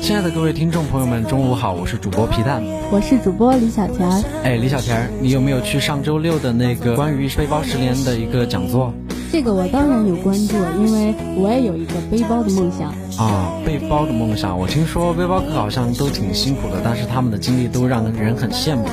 [0.00, 4.08] 亲爱的各位听众朋友们，中午好，我是主播皮蛋，我是主播李小田。
[4.44, 8.94] 哎，李小田，你有没有去上周六的那个关于背包十年的一个讲座？
[9.32, 13.52] 这个我当然有关注，因为我也有一个背包的梦想啊。
[13.66, 18.86] 背包的梦想，我听说背包客好像都挺辛苦的，但是他们的经历都让人很羡慕。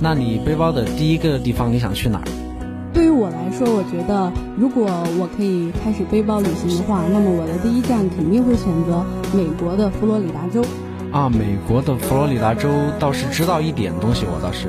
[0.00, 2.24] 那你背包的第一个地方，你想去哪儿？
[3.58, 4.86] 说，我觉得如果
[5.18, 10.64] 我可以开始背包旅行的话，那么我的第一站肯定会选择美国的佛罗里达州。
[11.10, 12.68] 啊，美国的佛罗里达州
[13.00, 14.68] 倒是知道一点东西，我倒是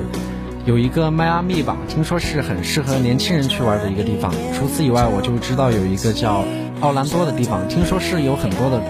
[0.66, 4.32] 有一个迈阿密吧，听说是很适合年轻人去玩的一个地方。
[4.52, 6.44] 除此以外，我就知道有一个叫
[6.80, 8.82] 奥兰多的地方，听说是有很多的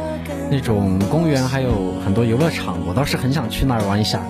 [0.51, 4.23] 那种公园，还有很多游乐场，我倒是很想去那儿玩一下。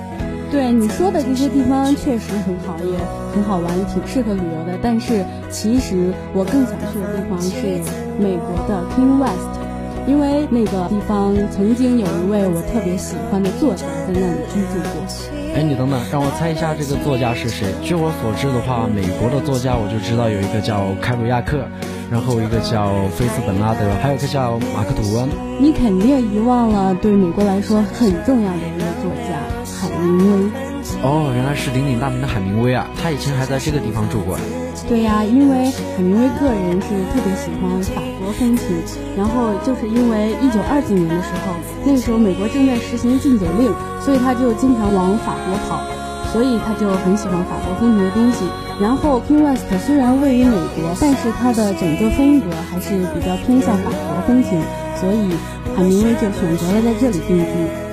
[0.50, 2.98] 对你说的这些地方确实很好，也
[3.32, 4.76] 很好玩，挺适合旅游的。
[4.82, 7.78] 但是其实我更想去的地方是
[8.18, 9.60] 美国的 King West，
[10.08, 15.06] 因为那个地方曾经有一位我特别喜欢的作家在那里居住过。
[15.54, 17.68] 哎，你等等，让我猜一下这个作家是谁？
[17.82, 21.64] 据我所知的话，美国的作家我就知道有一个叫凯鲁亚克，
[22.10, 25.28] 然后一个叫菲斯本拉德，还有一个叫马克吐温。
[25.60, 29.38] 你肯定遗忘了对美国来说很重要的一个作家。
[29.80, 30.50] 海明威，
[31.02, 32.86] 哦，原来是鼎鼎大名的海明威啊！
[33.00, 34.36] 他以前还在这个地方住过。
[34.88, 38.66] 对呀，因为海明威个人是特别喜欢法国风情，
[39.16, 41.54] 然后就是因为一九二几年的时候，
[41.84, 43.72] 那个时候美国正在实行禁酒令，
[44.02, 45.80] 所以他就经常往法国跑，
[46.32, 48.44] 所以他就很喜欢法国风情的东西。
[48.80, 54.60] 然后 King West 虽然位于美国，但是它的整个风格还是比较偏向法国风情，
[54.96, 55.34] 所以
[55.76, 57.89] 海明威就选择了在这里定居。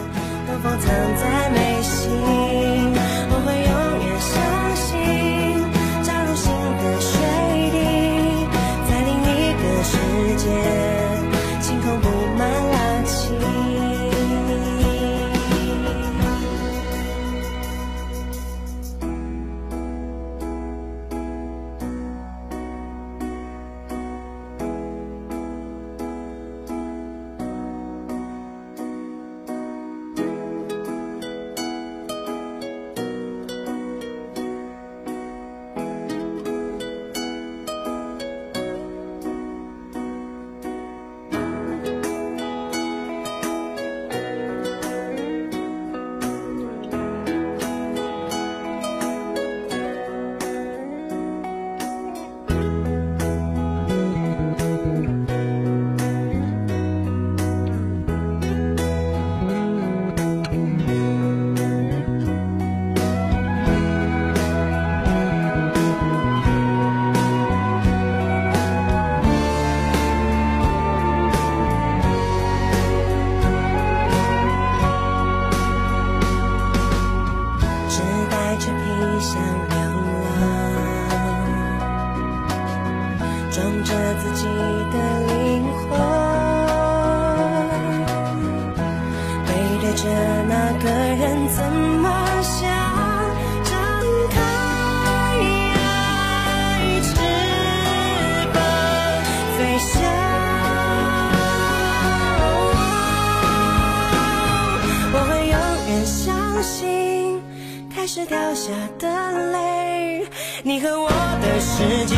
[108.08, 110.26] 是掉下的泪
[110.64, 112.16] 你和我的世界，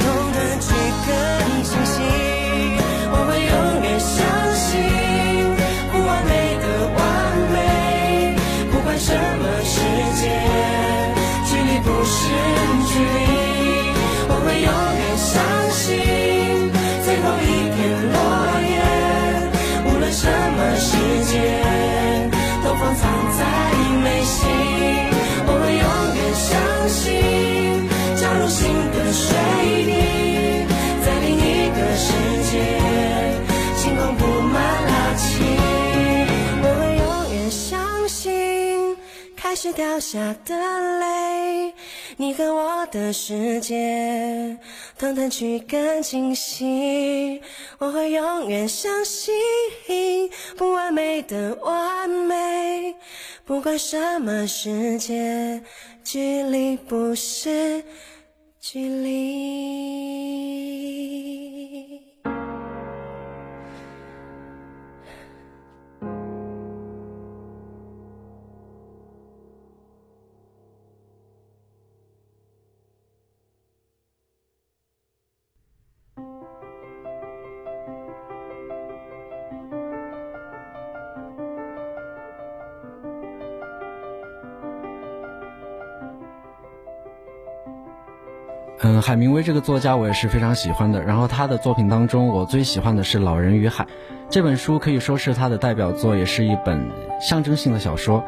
[0.00, 0.72] 同的却
[1.04, 1.12] 更
[1.62, 2.00] 清晰。
[3.12, 3.52] 我会永
[3.82, 4.16] 远相
[4.56, 4.80] 信，
[5.92, 6.64] 不完美的
[6.96, 7.00] 完
[7.52, 8.34] 美，
[8.72, 9.76] 不管什么世
[10.16, 10.24] 界，
[11.44, 12.16] 距离不是
[12.88, 13.27] 距离。
[39.60, 40.54] 是掉下的
[41.00, 41.74] 泪，
[42.16, 44.56] 你和我的世界，
[44.96, 47.42] 同弹曲更清晰。
[47.78, 49.34] 我会永远相信
[50.56, 52.94] 不完美的完美，
[53.44, 55.60] 不管什么世界，
[56.04, 57.82] 距离不是
[58.60, 59.18] 距离。
[89.00, 91.02] 海明威这个作家我也是非常喜欢的。
[91.02, 93.84] 然后他的作品当中，我最喜欢的是《老人与海》
[94.30, 96.88] 这本书，可以说是他的代表作，也是一本
[97.20, 98.24] 象征性的小说。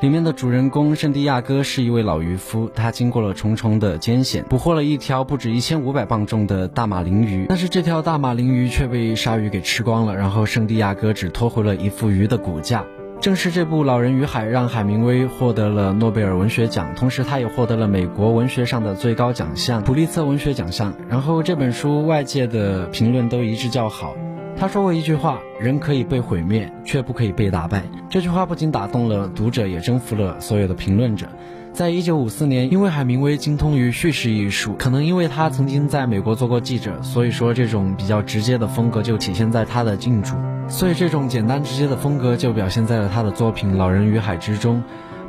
[0.00, 12.84] 里面的主人公圣地亚哥是一位老渔夫，他经过了重重的艰险，捕获了一条不止一千五百磅重的大马林鱼，但是这条大马林鱼却被鲨鱼给吃光了，然后圣地亚哥只拖回了一副鱼的骨架。
[13.20, 20.94] 正是这部《老人与海》让海明威获得了诺贝尔文学奖，同时他也获得了美国文学上的最高奖项——普利策文学奖项。
[21.08, 24.14] 然后这本书外界的评论都一致叫好。
[24.56, 31.26] 他说过一句话：“人可以被毁灭，却不可以被打败。”这句话不仅打动了读者，也征服了所有的评论者。
[31.72, 40.36] 在一九五四年，因为海明威精通于叙事艺术，可能因为他曾经在美国做过记者，所以说这种比较直接的风格就体现在他的近处。
[40.68, 44.82] 所以这种简单直接的风格就表现在了他的作品《老人与海》之中，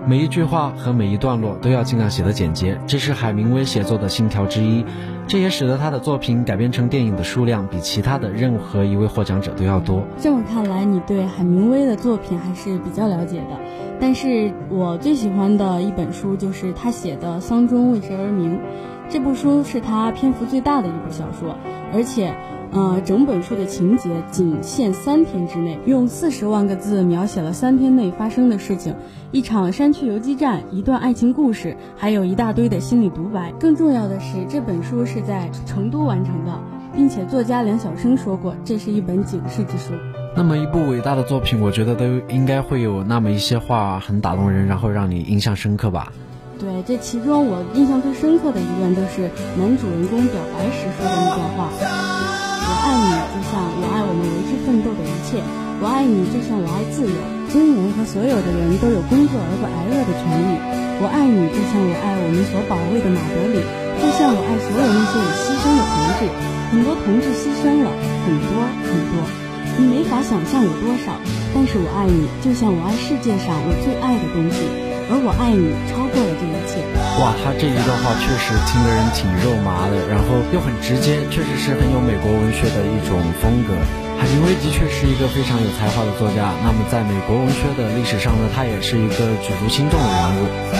[0.07, 4.84] 每一句话和每一段落都要尽量写得简洁，这是海明威写作的信条之一。
[5.28, 10.04] 这也使得他的作品改编成电影的数量比其他的任何一位获奖者都要多。
[10.18, 13.60] 这么看来，你对海明威的作品还是比较了解的。
[14.00, 18.57] 但是我最喜欢的一本书就是他写的《丧钟为谁而鸣》，
[19.10, 21.56] 这部书是他篇幅最大的一部小说，
[21.94, 22.34] 而且。
[22.71, 28.94] 呃，整本书的情节仅限三天之内，用四十万个字描写了三天内发生的事情，
[29.31, 33.51] 一场山区游击战，一段爱情故事，还有一大堆的心理独白。
[33.60, 36.51] 更重要的是，这本书是在成都完成的，
[36.94, 39.94] 并且作家梁晓声说过，这是一本警示之书。
[40.36, 46.13] 那么一部伟大的作品，我觉得都应该会有那么一些话很打动人，然后让你印象深刻吧？
[46.60, 49.27] 对，这其中我印象最深刻的一段，就是
[49.57, 52.38] 男主人公表白时说的那段话。
[52.89, 55.38] 爱你就像我爱我们为之奋斗的一切，
[55.77, 57.13] 我爱你就像我爱自由。
[57.53, 60.57] 军人和所有的人都有工作而不挨饿的权利。
[60.97, 63.62] 我爱你就像我爱我们所保卫的马德里，
[64.01, 66.25] 就像我爱所有那些已牺牲的同志。
[66.74, 67.94] 很多同志牺牲了，
[68.25, 69.21] 很多很多，
[69.77, 71.13] 你没法想象有多少。
[71.53, 74.88] 但是我爱你，就像我爱世界上我最爱的东西。
[75.09, 76.85] 而我爱你超过了这一切。
[77.17, 83.73] 哇，他这一段话确实听的人挺肉麻的，然后又很直接，确实是很有美国文学的一种风格。
[84.21, 90.79] 海明威的确是一个非常有才华的作家，那么在美国文学的历史上呢，他也是一个举足轻重的人物。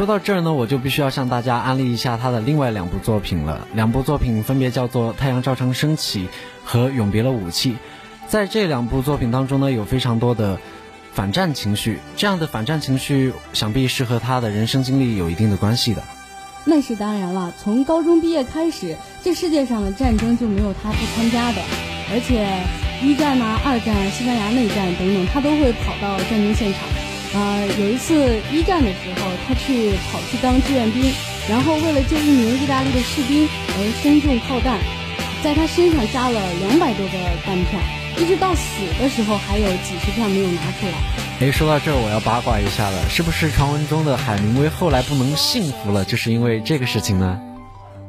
[0.00, 3.68] 说到这儿呢，我就必须要向大家安利一下他的另外两部作品了。
[3.74, 6.24] 两部作品分别叫做《太阳照常升起》
[6.64, 7.72] 和《永别了武器》。
[8.26, 10.58] 在这两部作品当中呢，有非常多的
[11.12, 11.98] 反战情绪。
[12.16, 16.02] 这样的反战情绪，想必是和他的人生经历有一定的关系的。
[16.64, 21.60] 那是当然了，从高中毕业开始，这世界上的战争就没有他不参加的。
[22.10, 22.48] 而且，
[23.06, 26.80] 一战呐、二战、西班牙内战等等，他都会跑到战争现场。
[27.32, 31.12] 呃，有一次一战的时候，他去跑去当志愿兵，
[31.48, 34.78] 然后为了救一名意大利的士兵而身中炮弹，
[35.42, 37.12] 在他身上扎了两百多个
[37.46, 37.80] 弹片，
[38.18, 40.92] 一直到死的时候还有几十片没有拿出来。
[41.40, 47.40] 哎，说到这儿，我要八卦一下了，是不是传闻中的海明威后来不能幸福了，就是因为这个事情呢？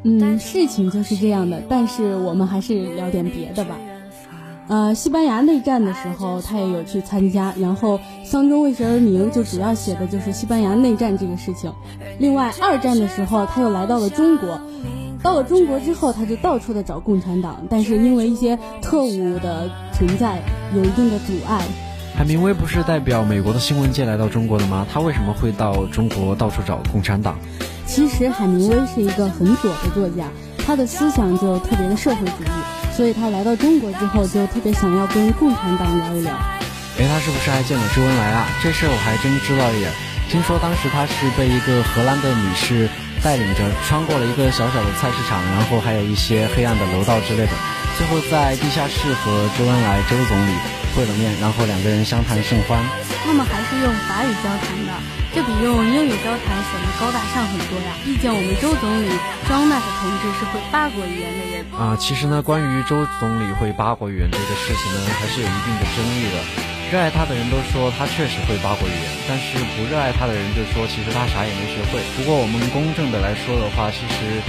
[0.04, 3.78] 嗯，事情就是这样的，但是我们还是聊点别的吧。
[4.72, 11.70] 呃，西班牙内战的时候，他也有去参加，然后《丧钟为谁而鸣》就主要写的就是西班牙内战这个事情。
[12.20, 14.62] 另外，二战的时候，他又来到了中国，
[15.22, 20.42] 到了中国之后，他就到处的找共产党，但是因为一些特务的存在，
[20.74, 21.62] 有一定的阻碍。
[22.16, 24.88] 海明威不是代表美国的新闻界来到中国的吗？
[24.90, 27.38] 他为什么会到中国到处找共产党？
[27.86, 30.30] 其实海明威是一个很左的作家，
[30.66, 32.81] 他的思想就特别的社会主义。
[33.01, 36.31] 所以他来到中国之后，就特别想要跟共产党聊一聊。
[37.00, 38.46] 哎，他是不是还见了周恩来啊？
[38.62, 39.89] 这事儿我还真知道一点。
[40.29, 42.88] 听说当时他是被一个荷兰的女士
[43.24, 47.53] 带领着穿过了一个小小的菜市场，然后还有一些黑暗的楼道之类的，
[47.98, 50.53] 最后在地下室和周恩来周总理
[50.93, 52.77] 会了面，然后两个人相谈甚欢。
[53.25, 54.93] 他们还是用法语交谈的，
[55.34, 57.96] 这比用英语交谈显得高大上很多呀。
[58.04, 59.08] 毕竟我们周总理
[59.48, 61.96] 庄纳克同志是会八国语言的人啊。
[61.96, 66.38] 其实呢，关于周总理会八国语言这个事情呢，还是有一定的争议的。
[66.92, 72.04] 热爱他的人都说他确实会八国语言，但是不热爱他的人就说其实他啥也没学会。
[72.20, 74.44] 不过我们公正的来说的话，其实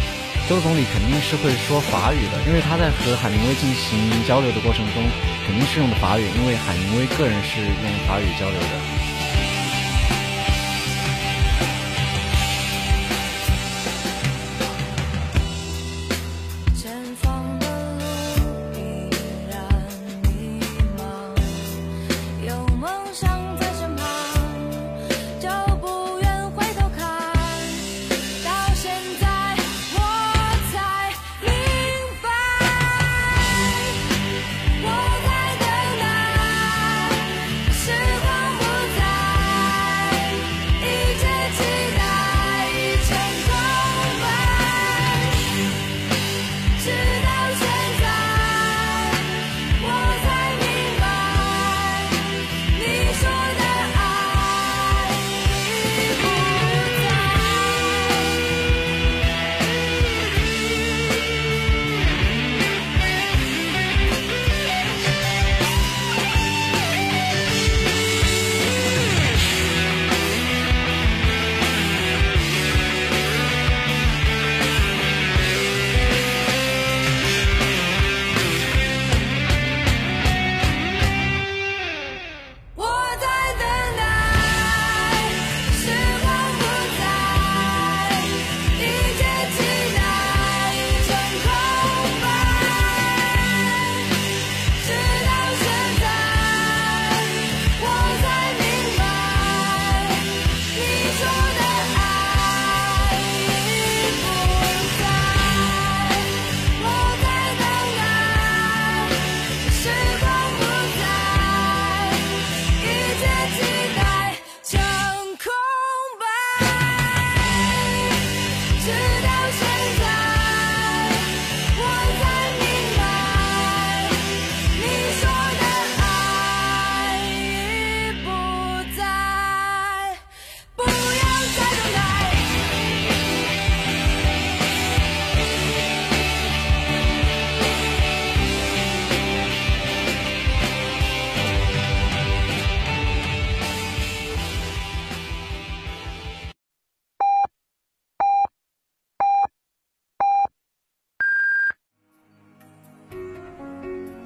[0.50, 4.98] 周总理肯定是会说法语的，因为他在和海明威进行交流的过程中。
[5.42, 9.01] 肯定是用的法语，因为海明威个人是用法语交流的。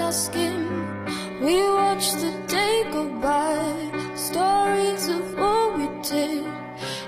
[0.00, 0.66] Our skin.
[1.40, 3.56] We watch the day go by,
[4.14, 6.44] stories of what we did.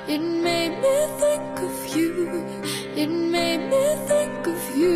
[0.09, 2.45] It made me think of you.
[2.97, 4.93] It made me think of you.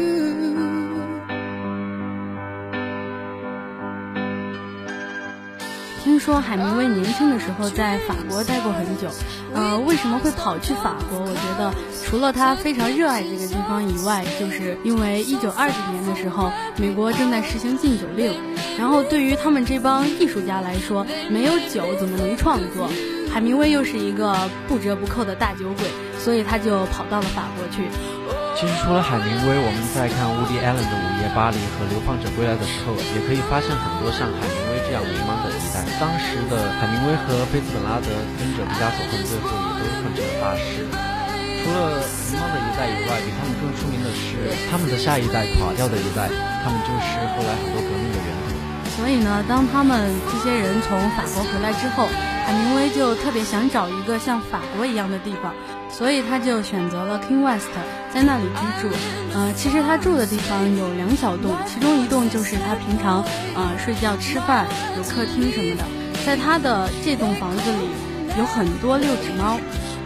[6.03, 9.11] 听说海明威年轻的时候在法国待过很久，
[9.57, 11.19] 呃，为什么会跑去法国？
[11.19, 11.73] 我觉得
[12.05, 18.35] 除了他非常热爱这个地方以外，就是因为一九二几年的时候，美国正在实行禁酒令，
[18.79, 22.87] 然后对于他们这帮艺术家来说，没有酒怎么能创作？
[23.33, 24.37] 海明威又是一个
[24.69, 25.87] 不折不扣的大酒鬼，
[26.19, 27.89] 所以他就跑到了法国去。
[28.57, 35.85] 其实除了海明威，我们在看乌迪·艾伦的《午夜巴黎》和《流放者归来》的时候，也可以发现很多像海明威这样迷茫的一代。
[36.01, 38.09] 当时的海明威和菲茨本拉德
[38.41, 40.89] 跟着毕加索混，最后也都混成了大师。
[40.89, 42.01] 除了
[42.33, 46.33] 迷茫的一代以外，比他们更出名的是他们的下一代垮掉的一代，
[46.65, 48.57] 他们就是后来很多革命的源头。
[48.97, 52.09] 所以呢，当他们这些人从法国回来之后，
[52.49, 55.53] 海明威就特别想找一个像法国一样的地方。
[55.91, 57.69] 所以他就选择了 King West，
[58.13, 58.95] 在那里居住。
[59.35, 63.25] 呃，其实他住的地方有两小栋，其中一栋就是他平常
[63.55, 64.67] 呃睡觉、吃饭、
[64.97, 65.85] 有客厅什么的。
[66.25, 67.89] 在他的这栋房子里
[68.39, 69.59] 有很多六指猫，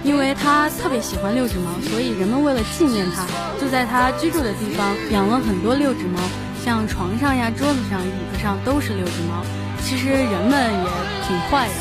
[0.04, 3.24] 因为他特别喜欢六指猫，所以人们为了纪念他，
[3.60, 6.20] 就在他居住的地方养了很多六指猫，
[6.62, 9.42] 像床上呀、桌子上、椅子上都是六指猫。
[9.82, 10.90] 其实人们也
[11.26, 11.74] 挺坏的，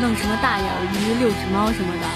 [0.00, 2.06] 弄什么大眼鱼、六指猫什么的。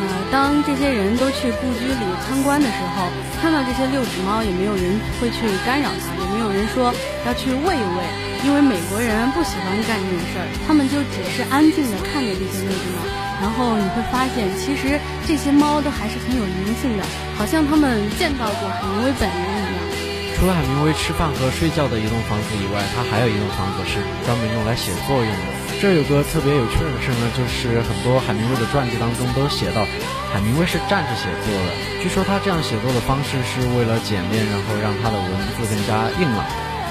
[0.00, 3.12] 呃，当这些人都去故居里参观的时候，
[3.42, 6.88] 看到这些六指猫，也没有人会去干扰它，也没有人说
[7.26, 8.00] 要去喂一喂，
[8.44, 13.04] 因为美国人不喜欢干这种事儿，他们就只是安静的看着这些六指猫。
[13.40, 17.04] 然后你会发现，其实这些猫都还是很有灵性的，
[17.36, 19.80] 好像他们见到过海明威本人一样。
[20.36, 25.59] 除了海明威吃饭和睡觉的一栋房子以外，他还有一栋房子是专门用来写作用的。
[25.80, 29.80] 这有个特别有趣的事呢，就是很多海明威的传记当中都写到，
[30.28, 31.72] 海明威是站着写作的。
[32.04, 36.44] 据说他这样写作的方式是为了简练，然后让他的文字更加硬朗。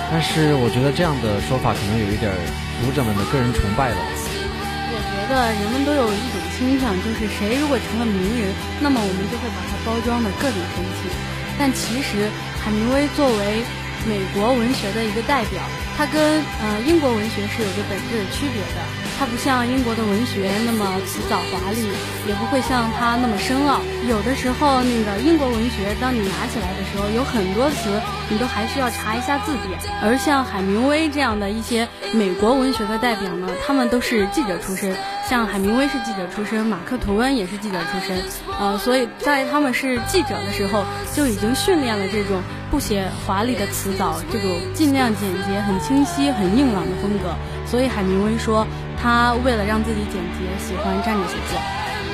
[0.09, 2.33] 但是我觉得这样的说法可能有一点
[2.81, 4.01] 读者们的个人崇拜了。
[4.01, 8.49] 我觉得人们都有一种倾向，就是谁如果成了名人，
[8.81, 11.13] 那么我们就会把他包装的各种神奇。
[11.61, 12.25] 但其实
[12.57, 13.61] 海明威作为
[14.09, 15.61] 美国文学的一个代表。
[15.99, 18.79] 它跟呃英国文学是有着本质的区别的，
[19.19, 21.89] 它不像英国的文学那么辞藻华丽，
[22.25, 23.81] 也不会像它那么深奥。
[24.07, 29.77] 有的时候，那个英国文学，当你拿起来的时候，有很多词你都还需要查一下字典。
[30.01, 34.95] 而像海明威这样的一些美国文学的代表呢，他们都是记者出身，
[35.29, 38.19] 像海明威是记者出身，马克吐温也是记者出身，
[38.59, 42.41] 呃，所以在他们是记者的时候，就已经训练了这种。
[42.71, 47.35] 不写华丽的词藻，这种尽量简洁、很清晰、很硬朗的风格。
[47.65, 48.65] 所以海明威说，
[48.99, 51.59] 他为了让自己简洁，喜欢站着写作。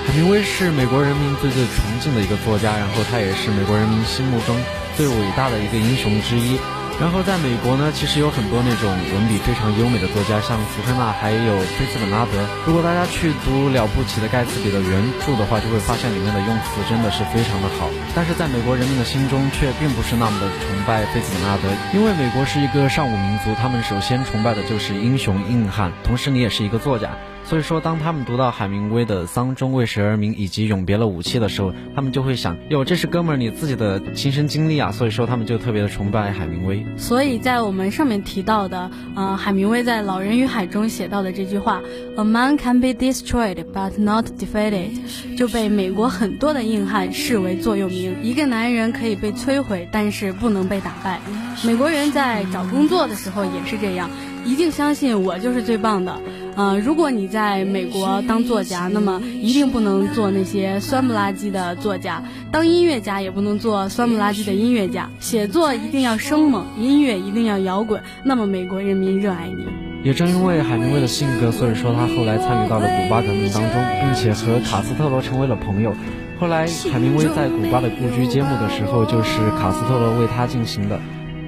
[0.08, 4.56] 海明威是美国人民最最崇敬的一个作家，然后他也是美国人民心目中
[4.96, 6.58] 最伟大的一个英雄之一。
[7.00, 12.48] 然后在美国呢，其实有很多那种文笔非常优美的作家，像福克纳，还有菲茨本拉德。
[12.66, 17.90] 如果大家去读了不起的盖茨比的原著的话，就会发现里面的用词真的是非常的好。
[18.16, 25.92] 但是在美国人民的心中，却并不是那么的崇拜菲茨本拉德，因为美国是一个尚武民族，他们首先崇拜的就是英雄硬汉。
[26.04, 27.12] 同时，你也是一个作家。
[27.48, 34.92] 所以说，当他们读到海明威的《丧钟为谁而鸣》以及《永别了武器》的时候，他们就会想：哟，这是哥们儿你自己的亲身经历啊！
[34.92, 36.84] 所以说，他们就特别的崇拜海明威。
[36.98, 41.84] 所以在我们上面提到的，呃，海明威在《老人与海》中写到的这句话
[42.18, 48.16] ：“A man can be destroyed but not defeated”，就被美国很多的硬汉视为座右铭。
[48.24, 51.20] 一个男人可以被摧毁，但是不能被打败。
[51.64, 54.10] 美国人在找工作的时候也是这样，
[54.44, 56.20] 一定相信我就是最棒的。
[56.56, 65.10] 呃，如果你在美国当作家，那么一定不能做那些酸不拉几的作家；当音乐家也不能做酸不拉几的音乐家。
[65.20, 68.02] 写作一定要生猛，音乐一定要摇滚。
[68.24, 69.66] 那么美国人民热爱你。
[70.02, 75.94] 也正因为海明威的性格，所以说他后来参与到了古巴革命当中，并且和卡斯特罗成为了朋友。
[76.40, 81.00] 后来海明威在古巴的故居揭幕的时候，就是卡斯特罗为他进行的。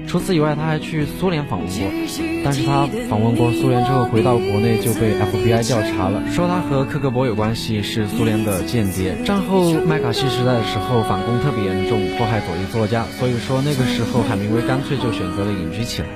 [0.08, 1.76] 除此以外，他还去苏联访问过，
[2.42, 9.14] 但是他访问过苏联之后回到国内就被 FBI 调查了，说他和克格勃有关系，是苏联的间谍。
[9.24, 16.08] 战后麦卡锡时代的时候反攻特别严重，迫害左翼作家，所以说那个时候海明威干脆就选择了隐居起来。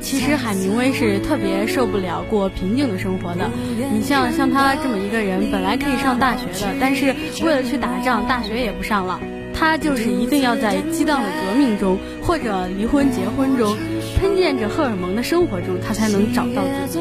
[0.00, 3.48] 其实海明威是特别受不了过平静的生活的。
[3.92, 7.14] 你像像他这么一个人，本来可以上大学的，但是
[7.44, 9.20] 为了去打仗，大学也不上了。
[9.60, 13.76] 他就是一定要在激荡的革命中，或者离婚结婚中，
[14.18, 16.98] 喷溅着荷尔蒙的生活中，他才能找到自己。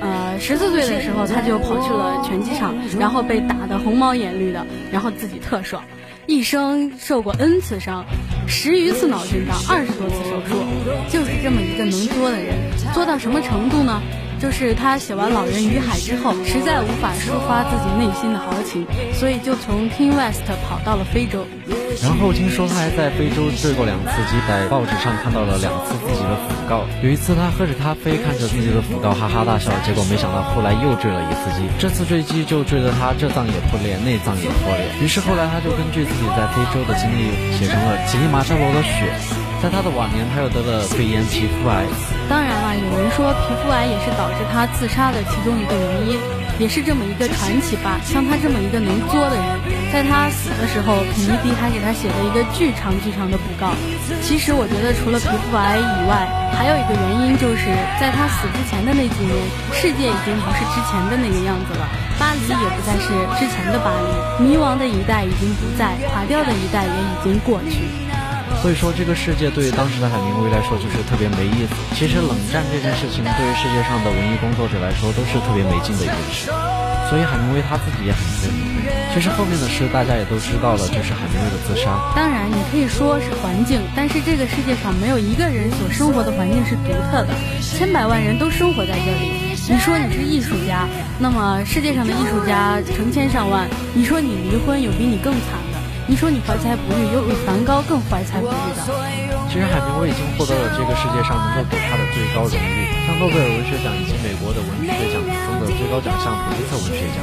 [0.00, 5.84] 呃，十四岁的时候他就跑去了拳击场，然后被打得红毛眼绿的，然后自己特爽。
[6.26, 8.06] 一生受过 N 次伤，
[8.48, 10.64] 十余次脑震荡，二十多次手术，
[11.10, 12.56] 就是这么一个能作的人，
[12.94, 14.00] 作到什么程度呢？
[14.42, 21.46] 就是他写完《老人与海》之后，实在无法抒发自己内心的豪情，所以就从 King West 跑到了非洲。
[22.02, 26.82] 然后听说他还在非洲坠过两次机，在报纸上看到了两次自己的讣告。
[27.04, 29.70] 有一次他喝着咖啡，看着自己的讣告，哈哈大笑。
[29.86, 34.90] 结果没想到后来又坠了一次机，这次坠机就坠得他这脏也破裂，那脏也破裂。
[35.00, 39.06] 于是后来他就根据自己在非洲的经历，写成了《乞力马扎罗的雪》。
[39.62, 41.86] 在他的晚年，他又得了肺炎皮肤癌。
[42.28, 46.18] 当然了，有人说皮肤癌也是导致他自杀的其中一个原因，
[46.58, 47.94] 也是这么一个传奇吧。
[48.02, 49.46] 像他这么一个能作的人，
[49.94, 53.70] 在他死的时候，肯尼迪还给他写了一个巨长巨长的讣告。
[54.18, 56.26] 其实我觉得，除了皮肤癌以外，
[56.58, 57.70] 还有一个原因就是
[58.02, 59.38] 在他死之前的那几年，
[59.70, 61.86] 世界已经不是之前的那个样子了，
[62.18, 64.10] 巴黎也不再是之前的巴黎，
[64.42, 67.86] 迷茫的一代已经不在，垮掉的一代也已经过去。
[68.62, 71.74] 所以说，这个世界对于当时的海明威来说就是特别没意思。
[71.98, 76.46] 其实，冷战这件事情对于世界上的文艺工作者来说都是特别没劲的一件事。
[77.10, 78.62] 所以，海明威他自己也很愤怒。
[79.12, 81.98] 其实后面的事大家也都知道了，就是海明威的自杀。
[82.14, 89.58] 当然，你可以说是环境，但是这个世界上没有一个人所生活的环境是独特的，千百万人都生活在这里。
[89.68, 90.86] 你说你是艺术家，
[91.18, 93.66] 那么世界上的艺术家成千上万。
[93.92, 95.58] 你说你离婚，有比你更惨。
[96.08, 98.82] 你说你怀才不遇，有比梵高更怀才不遇的。
[99.48, 107.22] 其实海明威已经获得了这个世界上能够给他的最高荣誉，像诺贝尔文学奖以及美国的文学奖中的最高奖项普利策文学奖。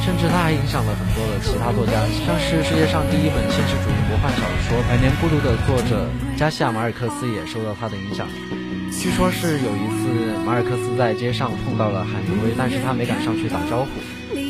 [0.00, 1.92] 甚至他还影响了很多的其他作家，
[2.24, 8.26] 像是世界上第一本现实主义魔幻小说《百年孤独》的作者加西亚马尔克斯也受到他的影响。
[8.90, 13.88] 据说是有一次马尔克斯在街上碰到了海明威，但是他没敢上去打招呼。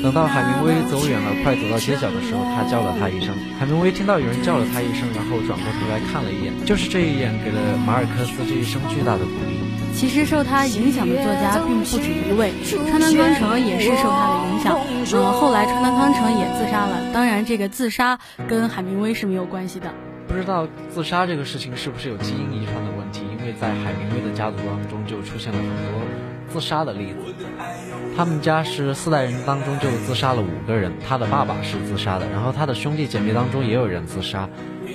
[0.02, 3.34] 等到海明威走远了，快走到街角的时候，他叫了他一声。
[3.58, 9.60] 海明威听到有人叫了他一声，然后转过头来看了一眼，就是这一眼给了马尔克斯这一生巨大的鼓励。
[9.92, 14.78] 其实受他影响的作家并不止一位，川端康成也是受他的影响。
[14.88, 17.12] 嗯，后来川端康成也自杀了。
[17.12, 19.92] 当然，这个自杀跟海明威是没有关系的。
[20.28, 23.22] 不知道自杀这个事情是不是有基因遗传的问题？
[23.36, 26.00] 因为在海明威的家族当中就出现了很多
[26.52, 27.34] 自杀的例子。
[28.16, 34.48] 他们家是四代人当中就自杀了五个人，他的爸爸是自杀的，然后他的兄弟姐妹当中也有人自杀，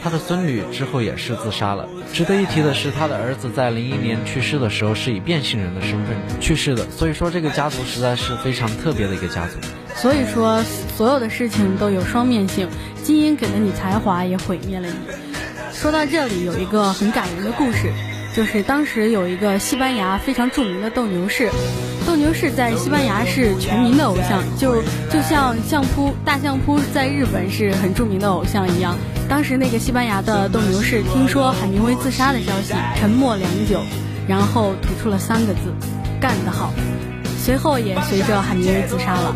[0.04, 1.88] 他的孙女之后也是自杀了。
[2.14, 9.58] 值得一提的是，他的儿子在零一年去世的时候是以变性人的身份去世的，所以说这个家族实在是非常特别的一个家族。
[9.96, 10.62] 所以说，
[10.96, 12.68] 所有的事情都有双面性，
[13.02, 14.94] 基因给了你才华，也毁灭了你。
[15.72, 17.92] 说到这里，有一个很感人的故事。
[18.36, 21.50] 就是当时有一个西班牙非常著名的斗牛士，
[22.06, 28.98] 斗牛士在西班牙是全民的偶像，就就像相扑大相扑在日本是很著名的偶像一样。
[29.30, 33.80] 当时那个西班牙的斗牛士听说海明威自杀的消息，沉默良久，
[34.28, 35.74] 然后吐出了三个字：
[36.20, 36.74] 干得好。
[37.38, 39.34] 随后也随着海明威自杀了。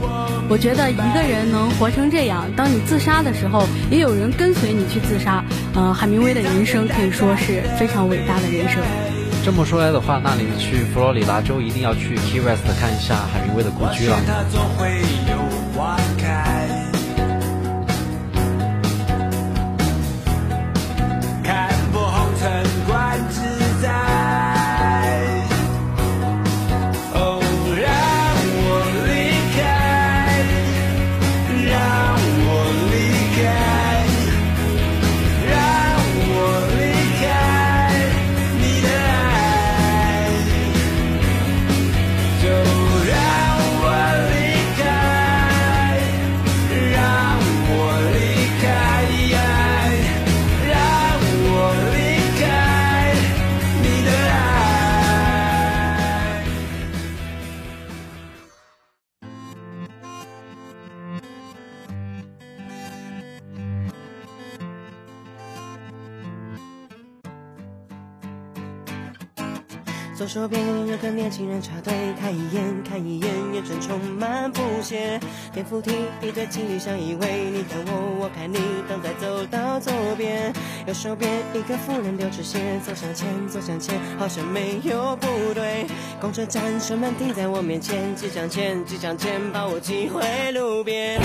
[0.50, 5.46] 我觉得一个人能活成这样，当你自杀的时候，也有人跟随你去自杀。
[5.76, 8.82] 呃，海明威的人生可以说是非常伟大的人生。
[9.46, 14.20] 这么说来的话，那你去佛罗里达州一定要去 Key West 看一下海明威的故居了。
[70.30, 75.20] 手边有个年轻人插队，看一眼看一眼，眼神充满不屑。
[75.52, 75.90] 电扶梯
[76.22, 80.54] 一对情侣相依偎，你看我我看你，等待走到左边。
[80.86, 85.88] 右手边一个妇人丢纸鞋，走向前走向前，好像没有不对。
[86.22, 91.20] 公车站车门停在我面前，即将前即将前，把我挤回路边。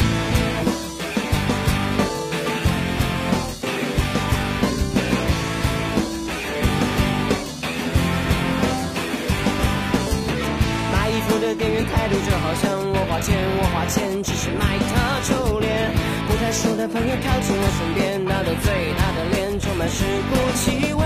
[11.85, 15.93] 态度就好像我花钱，我花钱只是买他臭脸。
[16.27, 21.03] 不太熟的朋友靠近我身边，他的嘴，他的脸充满尸骨气味。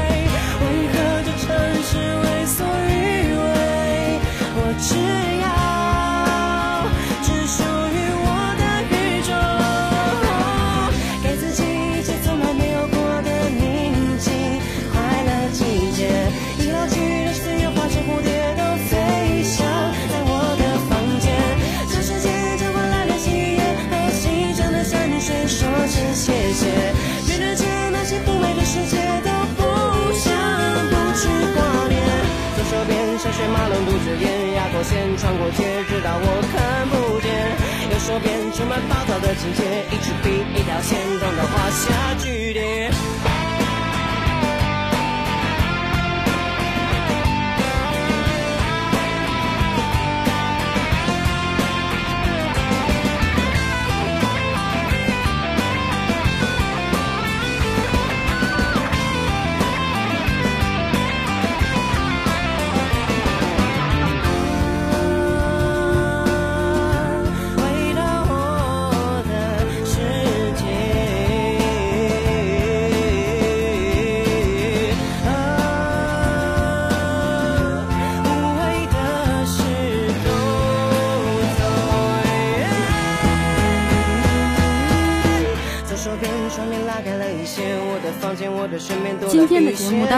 [0.61, 1.47] 为何这城
[1.83, 4.21] 市为所欲为？
[4.55, 4.95] 我只
[34.83, 37.29] 线穿过街，直到我看不见。
[37.91, 43.28] 右手边充满暴躁的情节，一支笔一条线，等到画下句点。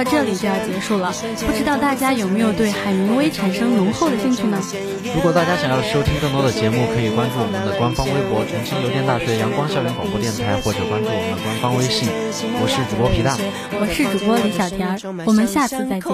[0.03, 1.13] 到这里就要结束了，
[1.47, 4.59] 不知道大家有没有对海明威产生浓厚的兴趣呢？
[5.15, 12.09] 如果大家想要收听更多的节目，可以关注我们的官方微博“重庆邮电大学阳光校园广播电台”，或者关注我们的官方微信。
[12.63, 13.37] 我是主播皮蛋，
[13.79, 16.11] 我是主播李小田儿，我们下次再见。